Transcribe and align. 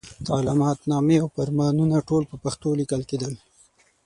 تعلماتنامې 0.27 1.17
او 1.23 1.27
فرمانونه 1.35 1.95
ټول 2.09 2.23
په 2.31 2.35
پښتو 2.43 2.69
لیکل 2.79 3.01
کېدل. 3.09 3.33